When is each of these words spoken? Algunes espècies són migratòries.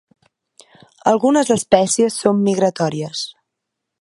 Algunes 1.11 1.53
espècies 1.57 2.19
són 2.25 2.43
migratòries. 2.51 3.27